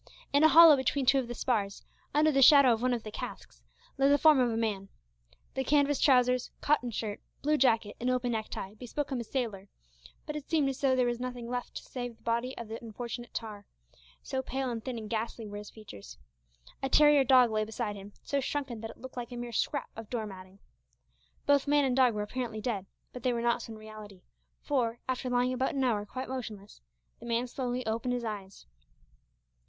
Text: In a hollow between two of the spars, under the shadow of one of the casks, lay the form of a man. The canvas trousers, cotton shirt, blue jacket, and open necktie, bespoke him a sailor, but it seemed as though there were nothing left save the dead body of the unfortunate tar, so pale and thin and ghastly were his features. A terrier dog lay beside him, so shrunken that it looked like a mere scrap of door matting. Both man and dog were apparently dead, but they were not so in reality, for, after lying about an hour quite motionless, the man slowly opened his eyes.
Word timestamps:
In 0.33 0.43
a 0.43 0.47
hollow 0.47 0.75
between 0.75 1.05
two 1.05 1.19
of 1.19 1.27
the 1.27 1.35
spars, 1.35 1.85
under 2.11 2.31
the 2.31 2.41
shadow 2.41 2.73
of 2.73 2.81
one 2.81 2.91
of 2.91 3.03
the 3.03 3.11
casks, 3.11 3.61
lay 3.99 4.09
the 4.09 4.17
form 4.17 4.39
of 4.39 4.49
a 4.49 4.57
man. 4.57 4.89
The 5.53 5.63
canvas 5.63 5.99
trousers, 5.99 6.49
cotton 6.59 6.89
shirt, 6.89 7.21
blue 7.43 7.55
jacket, 7.55 7.97
and 7.99 8.09
open 8.09 8.31
necktie, 8.31 8.73
bespoke 8.73 9.11
him 9.11 9.19
a 9.19 9.23
sailor, 9.23 9.67
but 10.25 10.35
it 10.35 10.49
seemed 10.49 10.69
as 10.69 10.81
though 10.81 10.95
there 10.95 11.05
were 11.05 11.13
nothing 11.19 11.47
left 11.47 11.77
save 11.77 12.13
the 12.13 12.15
dead 12.15 12.23
body 12.23 12.57
of 12.57 12.67
the 12.67 12.81
unfortunate 12.83 13.31
tar, 13.31 13.67
so 14.23 14.41
pale 14.41 14.71
and 14.71 14.83
thin 14.83 14.97
and 14.97 15.07
ghastly 15.11 15.45
were 15.45 15.57
his 15.57 15.69
features. 15.69 16.17
A 16.81 16.89
terrier 16.89 17.23
dog 17.23 17.51
lay 17.51 17.63
beside 17.63 17.95
him, 17.95 18.13
so 18.23 18.39
shrunken 18.39 18.81
that 18.81 18.89
it 18.89 18.97
looked 18.97 19.17
like 19.17 19.31
a 19.31 19.37
mere 19.37 19.51
scrap 19.51 19.91
of 19.95 20.09
door 20.09 20.25
matting. 20.25 20.57
Both 21.45 21.67
man 21.67 21.85
and 21.85 21.95
dog 21.95 22.15
were 22.15 22.23
apparently 22.23 22.59
dead, 22.59 22.87
but 23.13 23.21
they 23.21 23.33
were 23.33 23.39
not 23.43 23.61
so 23.61 23.73
in 23.73 23.77
reality, 23.77 24.23
for, 24.63 24.97
after 25.07 25.29
lying 25.29 25.53
about 25.53 25.75
an 25.75 25.83
hour 25.83 26.07
quite 26.07 26.27
motionless, 26.27 26.81
the 27.19 27.27
man 27.27 27.45
slowly 27.45 27.85
opened 27.85 28.13
his 28.15 28.23
eyes. 28.25 28.65